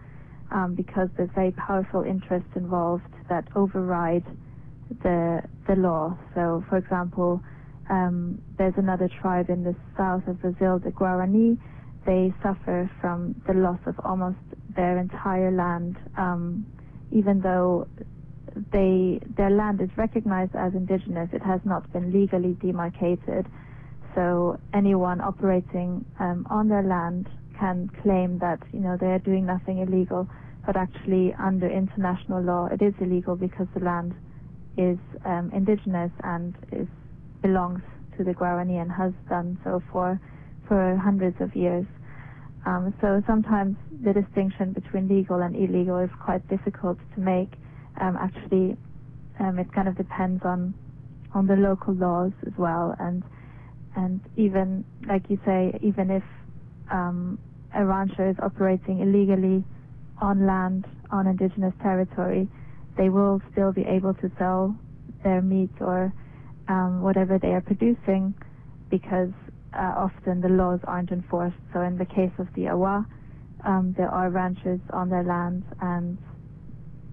um, 0.50 0.75
because 0.75 1.09
there's 1.16 1.31
very 1.35 1.52
powerful 1.52 2.02
interests 2.02 2.49
involved 2.57 3.05
that 3.28 3.45
override 3.55 4.25
the 5.02 5.43
the 5.69 5.75
law. 5.76 6.16
So, 6.35 6.64
for 6.69 6.78
example, 6.78 7.43
um, 7.90 8.40
there's 8.57 8.75
another 8.76 9.11
tribe 9.21 9.50
in 9.50 9.62
the 9.62 9.75
south 9.97 10.26
of 10.26 10.40
Brazil, 10.40 10.78
the 10.78 10.90
Guarani. 10.90 11.59
They 12.07 12.33
suffer 12.43 12.90
from 13.00 13.35
the 13.47 13.55
loss 13.55 13.81
of 13.87 13.97
almost 14.05 14.38
their 14.76 14.99
entire 14.99 15.50
land, 15.50 15.97
um, 16.16 16.64
even 17.11 17.40
though 17.40 17.88
they 18.73 19.21
their 19.37 19.51
land 19.51 19.81
is 19.81 19.91
recognized 19.97 20.55
as 20.55 20.75
indigenous. 20.75 21.29
It 21.33 21.43
has 21.43 21.61
not 21.65 21.91
been 21.93 22.13
legally 22.13 22.57
demarcated. 22.61 23.47
So 24.15 24.59
anyone 24.73 25.21
operating 25.21 26.05
um, 26.19 26.47
on 26.49 26.69
their 26.69 26.83
land 26.83 27.29
can 27.59 27.91
claim 28.03 28.39
that 28.39 28.61
you 28.73 28.81
know 28.81 28.97
they 28.99 29.09
are 29.09 29.19
doing 29.19 29.47
nothing 29.47 29.79
illegal, 29.79 30.29
but 30.65 30.77
actually 30.77 31.35
under 31.39 31.69
international 31.69 32.43
law 32.43 32.69
it 32.73 32.83
is 32.83 32.95
illegal 33.01 33.37
because 33.37 33.67
the 33.75 33.85
land 33.85 34.15
is 34.77 34.99
um, 35.25 35.51
indigenous 35.55 36.11
and 36.23 36.55
is 36.73 36.89
belongs 37.43 37.83
to 38.17 38.25
the 38.25 38.33
Guarani 38.33 38.81
and 38.81 38.91
has 38.91 39.13
done 39.29 39.59
so 39.65 39.83
for 39.93 40.21
for 40.67 40.97
hundreds 40.97 41.37
of 41.41 41.55
years. 41.55 41.87
Um, 42.67 42.93
so 43.01 43.23
sometimes 43.27 43.77
the 44.03 44.13
distinction 44.13 44.73
between 44.73 45.07
legal 45.09 45.41
and 45.41 45.55
illegal 45.55 45.99
is 45.99 46.11
quite 46.21 46.47
difficult 46.49 46.99
to 47.15 47.21
make. 47.21 47.53
Um, 48.00 48.17
actually, 48.21 48.76
um, 49.41 49.59
it 49.59 49.69
kind 49.75 49.88
of 49.88 49.97
depends 49.97 50.43
on 50.45 50.75
on 51.35 51.47
the 51.47 51.55
local 51.57 51.95
laws 51.95 52.33
as 52.47 52.53
well, 52.59 52.95
and 52.99 53.23
and 53.97 54.21
even 54.37 54.85
like 55.09 55.25
you 55.31 55.38
say, 55.47 55.73
even 55.83 56.11
if 56.11 56.25
um, 56.93 57.38
a 57.75 57.85
rancher 57.85 58.31
is 58.31 58.37
operating 58.43 59.00
illegally 59.00 59.65
on 60.21 60.47
land 60.47 60.85
on 61.12 61.26
indigenous 61.26 61.75
territory, 61.83 62.49
they 62.99 63.09
will 63.11 63.41
still 63.53 63.73
be 63.73 63.85
able 63.88 64.15
to 64.15 64.31
sell 64.38 64.76
their 65.25 65.43
meat 65.43 65.73
or 65.81 66.12
um, 66.69 67.03
whatever 67.03 67.38
they 67.41 67.49
are 67.50 67.62
producing 67.62 68.35
because 68.91 69.31
uh, 69.75 69.95
often 69.99 70.41
the 70.41 70.49
laws 70.49 70.81
aren't 70.87 71.11
enforced. 71.12 71.57
So 71.75 71.83
in 71.83 71.99
the 71.99 72.07
case 72.07 72.33
of 72.38 72.49
the 72.57 72.69
Awa, 72.69 73.07
um, 73.67 73.95
there 73.97 74.11
are 74.11 74.31
ranchers 74.31 74.81
on 74.93 75.09
their 75.11 75.25
land 75.25 75.65
and 75.81 76.19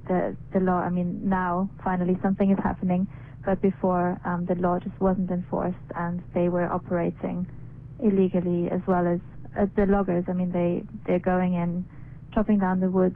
the 0.08 0.36
the 0.54 0.60
law. 0.60 0.80
I 0.80 0.90
mean, 0.90 1.28
now 1.28 1.70
finally 1.84 2.18
something 2.22 2.52
is 2.52 2.58
happening, 2.64 3.08
but 3.46 3.62
before 3.62 4.20
um, 4.26 4.46
the 4.46 4.56
law 4.56 4.80
just 4.80 5.00
wasn't 5.00 5.32
enforced, 5.32 5.78
and 5.96 6.24
they 6.34 6.50
were 6.50 6.72
operating 6.72 7.48
illegally 8.00 8.70
as 8.72 8.82
well 8.88 9.08
as 9.08 9.20
uh, 9.58 9.66
the 9.76 9.86
loggers. 9.86 10.26
I 10.28 10.34
mean, 10.34 10.52
they 10.52 10.84
they're 11.06 11.20
going 11.20 11.54
in, 11.54 11.86
chopping 12.34 12.60
down 12.60 12.80
the 12.80 12.90
wood, 12.90 13.16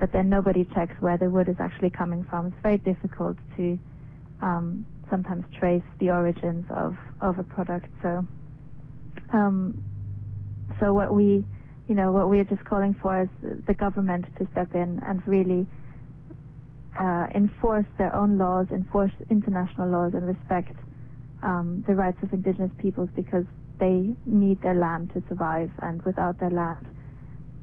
but 0.00 0.12
then 0.12 0.28
nobody 0.28 0.64
checks 0.74 0.94
where 1.00 1.18
the 1.18 1.30
wood 1.30 1.48
is 1.48 1.56
actually 1.58 1.90
coming 1.90 2.24
from. 2.24 2.46
It's 2.46 2.62
very 2.62 2.78
difficult 2.78 3.36
to 3.56 3.78
um, 4.40 4.86
sometimes 5.10 5.44
trace 5.58 5.82
the 5.98 6.10
origins 6.10 6.66
of 6.70 6.96
of 7.20 7.38
a 7.38 7.44
product. 7.44 7.88
So, 8.02 8.26
um, 9.32 9.82
so 10.80 10.92
what 10.92 11.14
we 11.14 11.44
you 11.88 11.94
know, 11.94 12.12
what 12.12 12.28
we're 12.30 12.44
just 12.44 12.64
calling 12.64 12.94
for 13.02 13.22
is 13.22 13.28
the 13.66 13.74
government 13.74 14.24
to 14.38 14.48
step 14.52 14.74
in 14.74 15.00
and 15.06 15.22
really 15.26 15.66
uh, 16.98 17.26
enforce 17.34 17.86
their 17.98 18.14
own 18.14 18.38
laws, 18.38 18.66
enforce 18.70 19.12
international 19.30 19.88
laws, 19.88 20.12
and 20.14 20.26
respect 20.26 20.76
um, 21.42 21.84
the 21.86 21.94
rights 21.94 22.18
of 22.22 22.32
indigenous 22.32 22.70
peoples 22.78 23.08
because 23.16 23.44
they 23.78 24.14
need 24.26 24.60
their 24.62 24.74
land 24.74 25.10
to 25.14 25.22
survive, 25.28 25.70
and 25.82 26.02
without 26.02 26.38
their 26.38 26.50
land, 26.50 26.86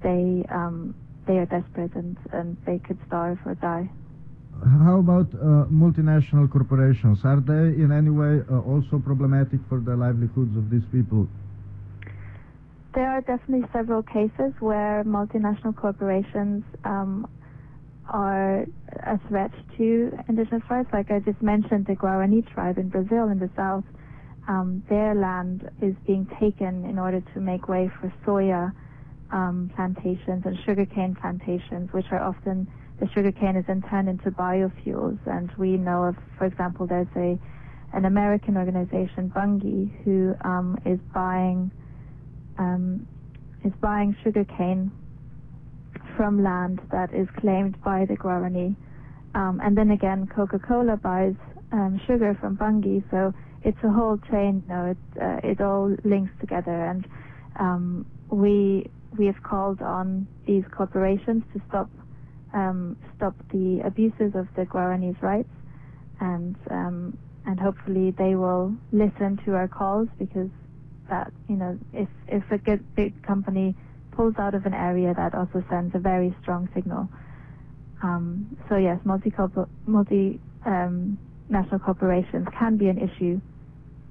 they 0.01 0.45
um, 0.49 0.95
they 1.27 1.37
are 1.37 1.45
desperate 1.45 1.93
and, 1.95 2.17
and 2.33 2.57
they 2.65 2.79
could 2.79 2.97
starve 3.05 3.37
or 3.45 3.55
die. 3.55 3.89
How 4.83 4.99
about 4.99 5.27
uh, 5.35 5.69
multinational 5.71 6.51
corporations? 6.51 7.19
Are 7.23 7.39
they 7.39 7.79
in 7.81 7.91
any 7.91 8.09
way 8.09 8.41
uh, 8.51 8.59
also 8.59 8.99
problematic 8.99 9.59
for 9.69 9.79
the 9.79 9.95
livelihoods 9.95 10.57
of 10.57 10.69
these 10.69 10.83
people? 10.91 11.27
There 12.95 13.09
are 13.09 13.21
definitely 13.21 13.67
several 13.71 14.01
cases 14.03 14.51
where 14.59 15.03
multinational 15.05 15.75
corporations 15.75 16.63
um, 16.83 17.29
are 18.09 18.65
a 19.05 19.19
threat 19.27 19.51
to 19.77 20.11
indigenous 20.27 20.63
rights. 20.69 20.89
Like 20.91 21.11
I 21.11 21.19
just 21.19 21.41
mentioned, 21.41 21.85
the 21.85 21.95
Guarani 21.95 22.47
tribe 22.53 22.77
in 22.77 22.89
Brazil 22.89 23.29
in 23.29 23.39
the 23.39 23.49
south, 23.55 23.83
um, 24.47 24.83
their 24.89 25.13
land 25.13 25.69
is 25.81 25.95
being 26.07 26.27
taken 26.39 26.85
in 26.85 26.97
order 26.97 27.21
to 27.33 27.39
make 27.39 27.67
way 27.67 27.89
for 27.99 28.11
soya 28.25 28.71
um, 29.31 29.71
plantations 29.75 30.43
and 30.45 30.57
sugarcane 30.65 31.15
plantations, 31.15 31.93
which 31.93 32.05
are 32.11 32.19
often 32.19 32.67
the 32.99 33.07
sugarcane 33.13 33.55
is 33.55 33.65
then 33.67 33.81
turned 33.89 34.09
into 34.09 34.31
biofuels. 34.31 35.19
And 35.25 35.51
we 35.57 35.77
know 35.77 36.03
of, 36.03 36.15
for 36.37 36.45
example, 36.45 36.87
there's 36.87 37.07
a 37.15 37.37
an 37.91 38.05
American 38.05 38.55
organization, 38.55 39.29
Bunge, 39.29 39.89
who 40.03 40.35
um, 40.43 40.77
is 40.85 40.99
buying 41.13 41.71
um, 42.57 43.07
is 43.63 43.73
buying 43.81 44.15
sugarcane 44.23 44.91
from 46.19 46.43
land 46.43 46.81
that 46.91 47.13
is 47.13 47.29
claimed 47.39 47.81
by 47.81 48.03
the 48.03 48.17
Guarani. 48.17 48.75
Um, 49.35 49.61
and 49.63 49.77
then 49.77 49.91
again, 49.91 50.27
Coca-Cola 50.27 50.97
buys 50.97 51.35
um, 51.71 51.97
sugar 52.05 52.37
from 52.41 52.57
Bunge, 52.57 53.01
so 53.09 53.33
it's 53.63 53.77
a 53.85 53.89
whole 53.89 54.17
chain. 54.29 54.61
You 54.67 54.75
know, 54.75 54.85
it 54.87 55.21
uh, 55.21 55.39
it 55.49 55.61
all 55.61 55.95
links 56.03 56.33
together, 56.41 56.75
and 56.87 57.07
um, 57.57 58.05
we 58.29 58.89
we 59.17 59.27
have 59.27 59.41
called 59.43 59.81
on 59.81 60.27
these 60.45 60.65
corporations 60.75 61.43
to 61.53 61.61
stop 61.69 61.89
um, 62.53 62.97
stop 63.15 63.35
the 63.53 63.79
abuses 63.85 64.35
of 64.35 64.45
the 64.57 64.65
Guarani's 64.65 65.21
rights, 65.21 65.55
and 66.19 66.57
um, 66.69 67.17
and 67.45 67.57
hopefully 67.57 68.11
they 68.17 68.35
will 68.35 68.75
listen 68.91 69.39
to 69.45 69.53
our 69.53 69.69
calls 69.69 70.09
because 70.17 70.49
that 71.09 71.31
you 71.47 71.55
know 71.55 71.79
if 71.93 72.09
if 72.27 72.43
a 72.51 72.57
good 72.57 72.83
big 72.97 73.23
company 73.23 73.73
pulls 74.19 74.35
out 74.37 74.53
of 74.53 74.65
an 74.65 74.73
area, 74.73 75.13
that 75.15 75.33
also 75.33 75.63
sends 75.69 75.95
a 75.95 75.97
very 75.97 76.35
strong 76.41 76.67
signal. 76.75 77.07
Um, 78.03 78.57
so 78.67 78.75
yes, 78.75 78.99
multi 79.05 79.31
multi 79.85 80.41
um, 80.65 81.17
corporations 81.85 82.45
can 82.59 82.75
be 82.75 82.89
an 82.89 82.97
issue 82.97 83.39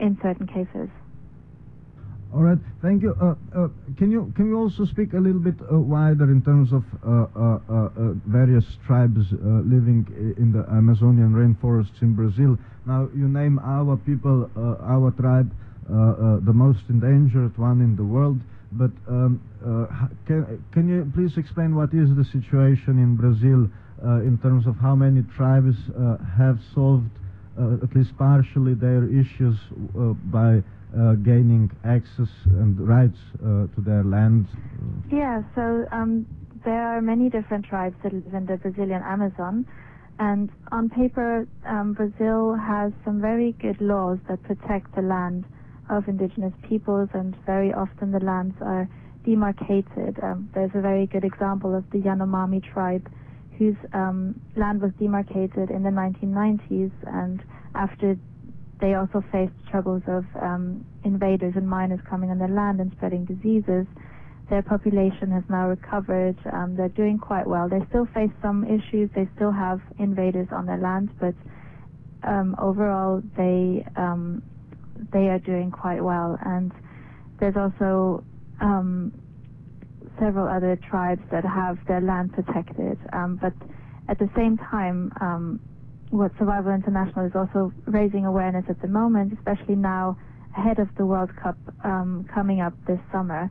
in 0.01 0.19
certain 0.23 0.47
cases. 0.47 0.89
All 2.33 2.41
right, 2.41 2.57
thank 2.81 3.03
you. 3.03 3.15
Uh, 3.21 3.35
uh, 3.55 3.69
can 3.99 4.11
you 4.11 4.33
can 4.35 4.49
you 4.49 4.57
also 4.57 4.87
speak 4.87 5.13
a 5.13 5.19
little 5.19 5.41
bit 5.41 5.57
uh, 5.61 5.79
wider 5.79 6.31
in 6.33 6.41
terms 6.41 6.73
of 6.73 6.85
uh, 7.05 7.09
uh, 7.09 7.59
uh, 7.69 7.89
various 8.25 8.65
tribes 8.87 9.27
living 9.75 10.09
in 10.39 10.53
the 10.53 10.65
Amazonian 10.73 11.33
rainforests 11.37 12.01
in 12.01 12.15
Brazil? 12.15 12.57
Now 12.87 13.11
you 13.15 13.29
name 13.29 13.59
our 13.59 13.99
people, 13.99 14.49
our 14.57 15.11
tribe. 15.21 15.53
The 15.87 16.55
most 16.55 16.85
endangered 16.89 17.59
one 17.59 17.83
in 17.83 17.95
the 17.95 18.05
world. 18.05 18.41
But 18.73 18.91
um, 19.09 19.41
uh, 19.65 20.09
can, 20.27 20.63
can 20.73 20.89
you 20.89 21.11
please 21.15 21.37
explain 21.39 21.75
what 21.75 21.95
is 21.95 22.15
the 22.15 22.25
situation 22.25 22.99
in 22.99 23.17
Brazil 23.17 23.69
in 24.23 24.39
terms 24.43 24.67
of 24.67 24.77
how 24.77 24.95
many 24.95 25.23
tribes 25.37 25.75
have 26.37 26.59
solved, 26.75 27.11
at 27.59 27.95
least 27.97 28.17
partially, 28.17 28.75
their 28.75 29.05
issues 29.05 29.57
by 30.31 30.63
uh, 30.97 31.13
gaining 31.17 31.71
access 31.85 32.29
and 32.47 32.81
rights 32.81 33.19
uh, 33.43 33.67
to 33.75 33.81
their 33.85 34.03
land? 34.05 34.47
Yeah, 35.13 35.43
so 35.55 35.85
um, 35.93 36.27
there 36.65 36.97
are 36.97 37.03
many 37.03 37.29
different 37.29 37.67
tribes 37.67 37.95
that 38.03 38.13
live 38.13 38.33
in 38.33 38.47
the 38.47 38.57
Brazilian 38.57 39.03
Amazon. 39.05 39.67
And 40.19 40.51
on 40.73 40.89
paper, 40.89 41.47
um, 41.67 41.93
Brazil 41.93 42.57
has 42.57 42.93
some 43.05 43.21
very 43.21 43.53
good 43.61 43.81
laws 43.81 44.19
that 44.29 44.43
protect 44.45 44.95
the 44.95 45.03
land 45.03 45.45
of 45.91 46.09
indigenous 46.09 46.53
peoples, 46.69 47.09
and 47.15 47.37
very 47.47 47.73
often 47.73 48.13
the 48.13 48.21
lands 48.21 48.55
are 48.61 48.89
demarcated. 49.25 50.19
Um, 50.23 50.51
there's 50.55 50.71
a 50.75 50.81
very 50.81 51.07
good 51.07 51.25
example 51.25 51.75
of 51.75 51.89
the 51.91 51.99
Yanomami 51.99 52.63
tribe, 52.73 53.11
whose 53.59 53.77
um, 53.93 54.41
land 54.57 54.81
was 54.81 54.93
demarcated 54.99 55.71
in 55.71 55.83
the 55.83 55.91
1990s, 55.91 56.93
and 57.07 57.43
after 57.75 58.17
they 58.81 58.95
also 58.95 59.23
faced 59.33 59.55
troubles 59.71 60.03
of 60.07 60.25
um, 60.41 60.85
invaders 61.05 61.55
and 61.57 61.69
miners 61.69 62.01
coming 62.09 62.31
on 62.31 62.39
their 62.39 62.49
land 62.49 62.81
and 62.81 62.93
spreading 62.93 63.25
diseases. 63.25 63.87
Their 64.51 64.63
population 64.63 65.31
has 65.33 65.43
now 65.51 65.69
recovered. 65.69 66.37
Um, 66.53 66.75
they're 66.77 66.89
doing 66.89 67.19
quite 67.19 67.47
well. 67.47 67.69
They 67.69 67.85
still 67.89 68.07
face 68.15 68.31
some 68.41 68.65
issues. 68.65 69.11
They 69.15 69.29
still 69.37 69.53
have 69.53 69.81
invaders 69.99 70.49
on 70.53 70.67
their 70.67 70.79
land, 70.79 71.11
but 71.21 71.35
um, 72.23 72.57
overall, 72.59 73.23
they 73.37 73.85
um, 73.97 74.43
they 75.13 75.29
are 75.29 75.39
doing 75.39 75.71
quite 75.71 76.03
well. 76.03 76.39
And 76.45 76.73
there's 77.41 77.57
also 77.57 78.25
um, 78.61 79.13
several 80.19 80.49
other 80.49 80.79
tribes 80.91 81.23
that 81.31 81.45
have 81.45 81.79
their 81.87 82.01
land 82.01 82.33
protected. 82.33 82.99
Um, 83.13 83.39
but 83.41 83.53
at 84.09 84.19
the 84.19 84.29
same 84.37 84.57
time, 84.57 85.13
um, 85.21 85.61
what 86.11 86.33
Survival 86.39 86.73
International 86.73 87.27
is 87.27 87.33
also 87.35 87.73
raising 87.87 88.25
awareness 88.25 88.65
at 88.69 88.81
the 88.81 88.89
moment, 88.89 89.33
especially 89.35 89.77
now 89.77 90.17
ahead 90.57 90.79
of 90.79 90.89
the 90.97 91.05
World 91.05 91.31
Cup 91.37 91.57
um, 91.85 92.27
coming 92.35 92.61
up 92.61 92.73
this 92.87 92.99
summer, 93.13 93.51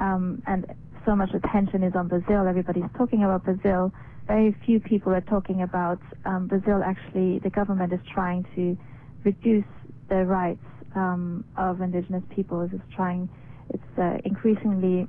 um, 0.00 0.42
and 0.46 0.66
so 1.06 1.16
much 1.16 1.30
attention 1.34 1.82
is 1.82 1.94
on 1.94 2.08
Brazil. 2.08 2.46
Everybody's 2.46 2.90
talking 2.96 3.24
about 3.24 3.44
Brazil. 3.44 3.92
Very 4.26 4.56
few 4.64 4.80
people 4.80 5.12
are 5.12 5.20
talking 5.22 5.62
about 5.62 6.00
um, 6.24 6.46
Brazil. 6.46 6.82
Actually, 6.84 7.40
the 7.40 7.50
government 7.50 7.92
is 7.92 8.00
trying 8.12 8.44
to 8.54 8.76
reduce 9.24 9.64
the 10.08 10.24
rights 10.24 10.64
um, 10.94 11.44
of 11.56 11.80
indigenous 11.80 12.22
peoples 12.34 12.70
is 12.72 12.80
trying, 12.94 13.28
it's 13.72 13.98
uh, 13.98 14.16
increasingly 14.24 15.06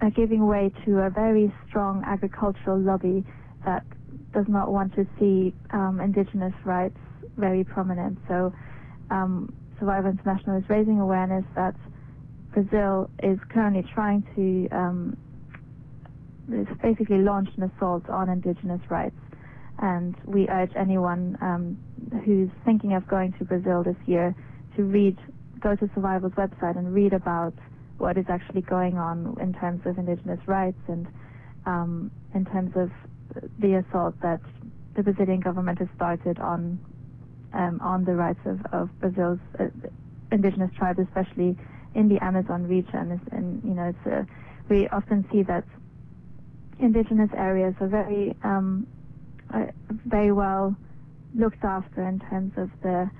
uh, 0.00 0.10
giving 0.10 0.46
way 0.46 0.70
to 0.84 0.98
a 1.00 1.10
very 1.10 1.52
strong 1.68 2.02
agricultural 2.06 2.78
lobby 2.78 3.24
that 3.64 3.84
does 4.32 4.46
not 4.48 4.70
want 4.70 4.94
to 4.94 5.06
see 5.18 5.54
um, 5.72 6.00
indigenous 6.02 6.54
rights 6.64 6.98
very 7.36 7.64
prominent. 7.64 8.18
So 8.28 8.52
um, 9.10 9.54
Survival 9.78 10.10
International 10.10 10.58
is 10.58 10.64
raising 10.68 11.00
awareness 11.00 11.44
that 11.54 11.74
Brazil 12.52 13.10
is 13.22 13.38
currently 13.50 13.84
trying 13.94 14.22
to 14.34 14.76
um, 14.76 15.16
it's 16.48 16.70
basically 16.80 17.18
launch 17.18 17.48
an 17.56 17.64
assault 17.64 18.08
on 18.08 18.28
indigenous 18.28 18.80
rights. 18.88 19.16
And 19.78 20.14
we 20.24 20.48
urge 20.48 20.70
anyone 20.76 21.36
um, 21.42 21.78
who's 22.24 22.48
thinking 22.64 22.94
of 22.94 23.06
going 23.08 23.34
to 23.38 23.44
Brazil 23.44 23.82
this 23.82 23.96
year 24.06 24.34
to 24.76 24.82
read, 24.82 25.18
go 25.60 25.74
to 25.74 25.90
Survival's 25.94 26.32
website 26.34 26.76
and 26.76 26.94
read 26.94 27.12
about 27.12 27.54
what 27.98 28.16
is 28.16 28.26
actually 28.28 28.60
going 28.62 28.98
on 28.98 29.36
in 29.40 29.52
terms 29.54 29.80
of 29.86 29.98
indigenous 29.98 30.40
rights 30.46 30.78
and 30.88 31.06
um, 31.64 32.10
in 32.34 32.44
terms 32.44 32.72
of 32.76 32.90
the 33.58 33.74
assault 33.74 34.14
that 34.22 34.40
the 34.94 35.02
Brazilian 35.02 35.40
government 35.40 35.78
has 35.78 35.88
started 35.94 36.38
on 36.38 36.78
um, 37.52 37.80
on 37.80 38.04
the 38.04 38.14
rights 38.14 38.40
of, 38.44 38.60
of 38.72 39.00
Brazil's 39.00 39.38
uh, 39.58 39.64
indigenous 40.30 40.70
tribes, 40.76 40.98
especially 40.98 41.56
in 41.94 42.08
the 42.08 42.22
Amazon 42.22 42.66
region. 42.66 43.20
And 43.32 43.62
you 43.64 43.74
know, 43.74 43.94
a, 44.06 44.26
we 44.68 44.88
often 44.88 45.26
see 45.32 45.42
that 45.44 45.64
indigenous 46.78 47.30
areas 47.36 47.74
are 47.80 47.88
very 47.88 48.36
um, 48.42 48.86
uh, 49.54 49.66
very 49.88 50.32
well 50.32 50.76
looked 51.34 51.64
after 51.64 52.06
in 52.06 52.18
terms 52.18 52.52
of 52.56 52.70
the 52.82 53.10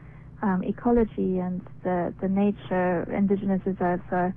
um, 0.42 0.62
ecology 0.62 1.38
and 1.38 1.60
the, 1.82 2.14
the 2.20 2.28
nature, 2.28 3.02
indigenous 3.12 3.60
reserves 3.64 4.02
are 4.10 4.34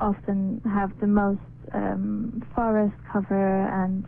often 0.00 0.60
have 0.64 0.90
the 1.00 1.06
most 1.06 1.40
um, 1.72 2.42
forest 2.54 2.94
cover 3.12 3.66
and 3.66 4.04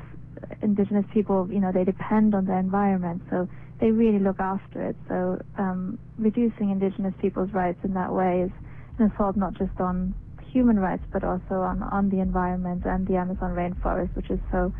indigenous 0.62 1.04
people, 1.12 1.48
you 1.50 1.60
know, 1.60 1.72
they 1.72 1.84
depend 1.84 2.34
on 2.34 2.44
their 2.44 2.58
environment, 2.58 3.22
so 3.30 3.48
they 3.80 3.90
really 3.90 4.18
look 4.18 4.40
after 4.40 4.88
it. 4.88 4.96
So 5.08 5.38
um, 5.58 5.98
reducing 6.18 6.70
indigenous 6.70 7.14
people's 7.20 7.50
rights 7.52 7.78
in 7.84 7.94
that 7.94 8.12
way 8.12 8.42
is 8.42 8.50
an 8.98 9.10
assault 9.12 9.36
not 9.36 9.54
just 9.54 9.78
on 9.80 10.14
human 10.52 10.78
rights, 10.78 11.02
but 11.12 11.24
also 11.24 11.54
on, 11.54 11.82
on 11.82 12.08
the 12.08 12.20
environment 12.20 12.84
and 12.84 13.06
the 13.06 13.16
Amazon 13.16 13.54
rainforest, 13.54 14.14
which 14.16 14.30
is 14.30 14.40
so 14.50 14.72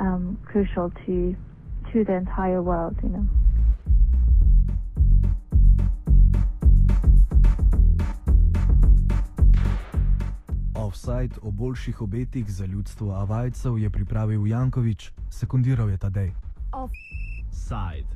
um, 0.00 0.38
crucial 0.44 0.90
to 1.06 1.36
to 1.92 2.02
the 2.04 2.12
entire 2.12 2.60
world, 2.62 2.96
you 3.02 3.10
know. 3.10 3.26
Offside 10.84 11.36
o 11.42 11.50
boljših 11.50 12.00
obetih 12.00 12.50
za 12.52 12.66
ljudstvo 12.66 13.12
Avajcev 13.12 13.78
je 13.78 13.90
pripravil 13.90 14.46
Jankovič, 14.46 15.10
sekundiral 15.30 15.90
je 15.90 15.96
Tadej. 15.98 16.32
Offside. 16.72 18.08